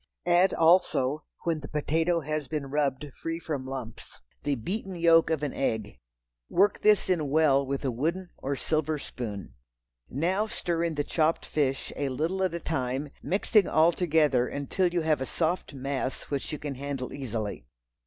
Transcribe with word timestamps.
Add 0.25 0.51
also, 0.51 1.25
when 1.43 1.59
the 1.59 1.67
potato 1.67 2.21
has 2.21 2.47
been 2.47 2.71
rubbed 2.71 3.03
until 3.03 3.17
free 3.19 3.37
from 3.37 3.67
lumps, 3.67 4.19
the 4.41 4.55
beaten 4.55 4.95
yolk 4.95 5.29
of 5.29 5.43
an 5.43 5.53
egg. 5.53 5.99
Work 6.49 6.81
this 6.81 7.07
in 7.07 7.29
well 7.29 7.63
with 7.63 7.85
a 7.85 7.91
wooden 7.91 8.31
or 8.37 8.55
silver 8.55 8.97
spoon. 8.97 9.53
Now 10.09 10.47
stir 10.47 10.83
in 10.85 10.95
the 10.95 11.03
chopped 11.03 11.45
fish, 11.45 11.93
a 11.95 12.09
little 12.09 12.41
at 12.41 12.55
a 12.55 12.59
time, 12.59 13.11
mixing 13.21 13.67
all 13.67 13.91
together 13.91 14.47
until 14.47 14.87
you 14.91 15.01
have 15.01 15.21
a 15.21 15.27
soft 15.27 15.75
mass 15.75 16.23
which 16.31 16.51
you 16.51 16.57
can 16.57 16.73
handle 16.73 17.13
easily. 17.13 17.67